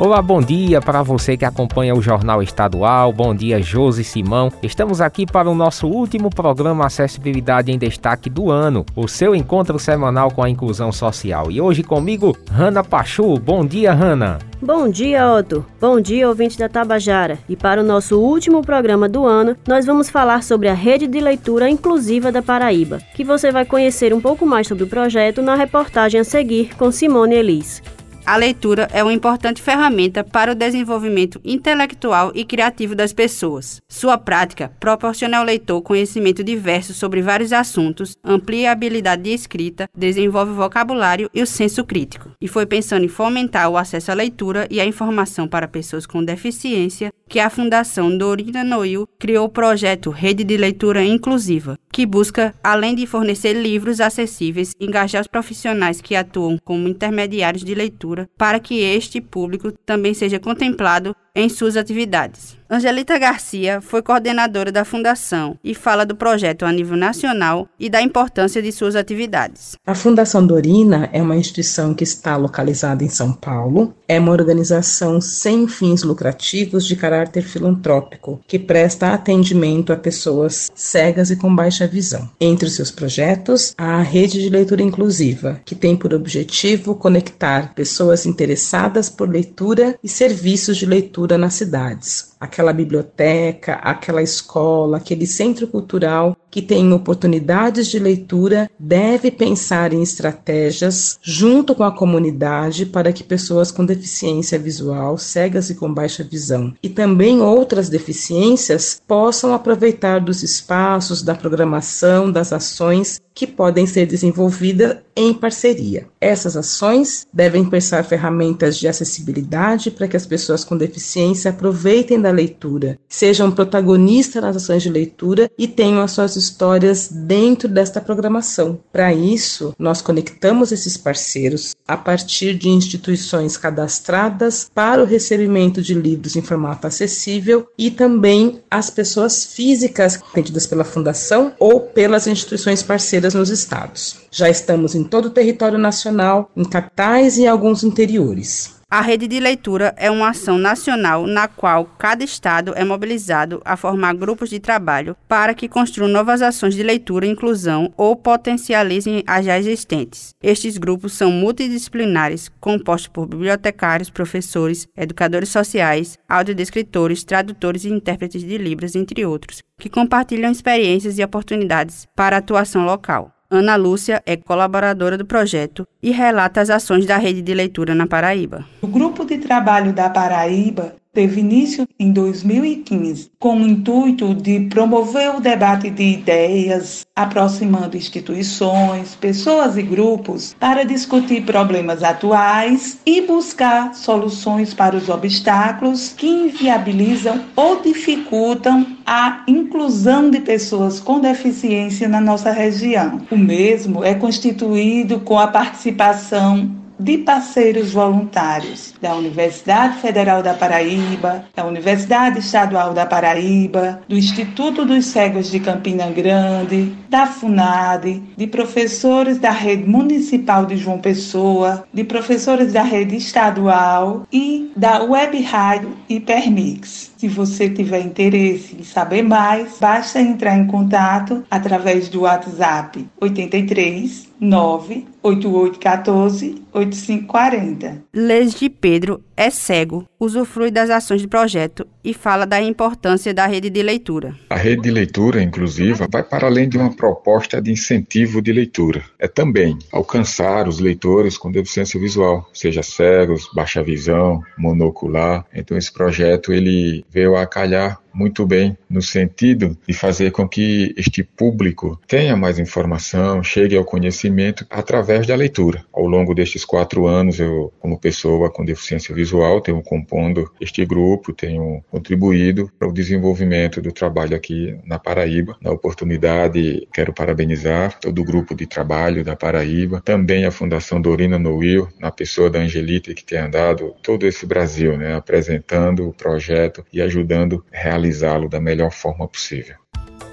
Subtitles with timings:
[0.00, 3.12] Olá, bom dia para você que acompanha o Jornal Estadual.
[3.12, 4.50] Bom dia, Josi Simão.
[4.62, 9.78] Estamos aqui para o nosso último programa Acessibilidade em Destaque do ano, o seu encontro
[9.78, 11.50] semanal com a inclusão social.
[11.50, 13.38] E hoje comigo, Hanna Pachu.
[13.38, 14.38] Bom dia, Hanna.
[14.62, 15.66] Bom dia, Otto.
[15.78, 17.38] Bom dia, ouvinte da Tabajara.
[17.46, 21.20] E para o nosso último programa do ano, nós vamos falar sobre a Rede de
[21.20, 25.54] Leitura Inclusiva da Paraíba, que você vai conhecer um pouco mais sobre o projeto na
[25.54, 27.82] reportagem a seguir com Simone Elis.
[28.30, 33.82] A leitura é uma importante ferramenta para o desenvolvimento intelectual e criativo das pessoas.
[33.88, 39.90] Sua prática proporciona ao leitor conhecimento diverso sobre vários assuntos, amplia a habilidade de escrita,
[39.92, 42.30] desenvolve o vocabulário e o senso crítico.
[42.40, 46.22] E foi pensando em fomentar o acesso à leitura e à informação para pessoas com
[46.24, 52.52] deficiência que a Fundação Dorina Noil criou o projeto Rede de Leitura Inclusiva, que busca,
[52.62, 58.58] além de fornecer livros acessíveis, engajar os profissionais que atuam como intermediários de leitura para
[58.58, 62.60] que este público também seja contemplado em suas atividades.
[62.72, 68.00] Angelita Garcia foi coordenadora da fundação e fala do projeto a nível nacional e da
[68.00, 69.72] importância de suas atividades.
[69.84, 73.92] A Fundação Dorina é uma instituição que está localizada em São Paulo.
[74.06, 81.32] É uma organização sem fins lucrativos de caráter filantrópico que presta atendimento a pessoas cegas
[81.32, 82.30] e com baixa visão.
[82.40, 87.74] Entre os seus projetos, há a Rede de Leitura Inclusiva, que tem por objetivo conectar
[87.74, 92.34] pessoas interessadas por leitura e serviços de leitura nas cidades.
[92.40, 100.02] Aquela biblioteca, aquela escola, aquele centro cultural que tem oportunidades de leitura deve pensar em
[100.02, 106.24] estratégias junto com a comunidade para que pessoas com deficiência visual, cegas e com baixa
[106.24, 113.86] visão, e também outras deficiências possam aproveitar dos espaços, da programação, das ações que podem
[113.86, 116.06] ser desenvolvidas em parceria.
[116.20, 122.30] Essas ações devem pensar ferramentas de acessibilidade para que as pessoas com deficiência aproveitem da
[122.30, 128.80] leitura, sejam protagonistas nas ações de leitura e tenham as suas histórias dentro desta programação.
[128.92, 135.94] Para isso, nós conectamos esses parceiros a partir de instituições cadastradas para o recebimento de
[135.94, 142.82] livros em formato acessível e também as pessoas físicas atendidas pela fundação ou pelas instituições
[142.82, 144.16] parceiras nos estados.
[144.30, 148.79] Já estamos em todo o território nacional, em capitais e alguns interiores.
[148.92, 153.76] A rede de leitura é uma ação nacional na qual cada estado é mobilizado a
[153.76, 159.22] formar grupos de trabalho para que construam novas ações de leitura e inclusão ou potencializem
[159.28, 160.34] as já existentes.
[160.42, 168.58] Estes grupos são multidisciplinares, compostos por bibliotecários, professores, educadores sociais, audiodescritores, tradutores e intérpretes de
[168.58, 173.39] Libras, entre outros, que compartilham experiências e oportunidades para atuação local.
[173.50, 178.06] Ana Lúcia é colaboradora do projeto e relata as ações da rede de leitura na
[178.06, 178.64] Paraíba.
[178.80, 185.34] O grupo de trabalho da Paraíba teve início em 2015, com o intuito de promover
[185.34, 193.94] o debate de ideias, aproximando instituições, pessoas e grupos para discutir problemas atuais e buscar
[193.94, 202.20] soluções para os obstáculos que inviabilizam ou dificultam a inclusão de pessoas com deficiência na
[202.20, 203.20] nossa região.
[203.30, 211.46] O mesmo é constituído com a participação de parceiros voluntários da Universidade Federal da Paraíba,
[211.56, 218.46] da Universidade Estadual da Paraíba, do Instituto dos Cegos de Campina Grande, da FUNAD, de
[218.46, 225.40] professores da rede municipal de João Pessoa, de professores da rede estadual e da Web
[225.42, 227.12] Rádio Hipermix.
[227.16, 234.29] Se você tiver interesse em saber mais, basta entrar em contato através do WhatsApp 83
[234.40, 238.02] 98814 8540.
[238.12, 243.70] Leslie Pedro é cego, usufrui das ações do projeto e fala da importância da rede
[243.70, 244.34] de leitura.
[244.48, 249.02] A rede de leitura inclusiva vai para além de uma proposta de incentivo de leitura.
[249.18, 255.44] É também alcançar os leitores com deficiência visual, seja cegos, baixa visão, monocular.
[255.54, 260.94] Então esse projeto ele veio a calhar muito bem no sentido de fazer com que
[260.96, 265.84] este público tenha mais informação, chegue ao conhecimento através da leitura.
[265.92, 271.32] Ao longo destes quatro anos, eu, como pessoa com deficiência visual, tenho compondo este grupo,
[271.32, 275.56] tenho contribuído para o desenvolvimento do trabalho aqui na Paraíba.
[275.60, 281.38] Na oportunidade, quero parabenizar todo o grupo de trabalho da Paraíba, também a Fundação Dorina
[281.38, 286.84] Noil, na pessoa da Angelita, que tem andado todo esse Brasil, né, apresentando o projeto
[286.92, 289.79] e ajudando a realizá-lo da melhor forma possível.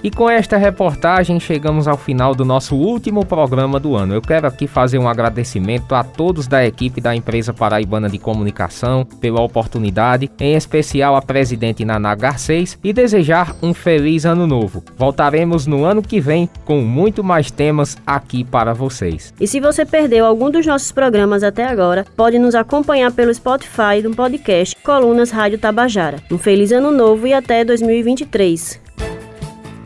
[0.04, 4.13] E com esta reportagem chegamos ao final do nosso último programa do ano.
[4.13, 9.06] Eu quero aqui fazer um agradecimento a todos da equipe da empresa paraibana de comunicação
[9.19, 14.84] pela oportunidade, em especial a presidente Naná Garcês, e desejar um feliz ano novo.
[14.95, 19.33] Voltaremos no ano que vem com muito mais temas aqui para vocês.
[19.40, 24.01] E se você perdeu algum dos nossos programas até agora, pode nos acompanhar pelo Spotify
[24.01, 26.18] do podcast Colunas Rádio Tabajara.
[26.31, 28.87] Um feliz ano novo e até 2023.